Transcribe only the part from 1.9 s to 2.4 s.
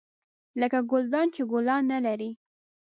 نه لري.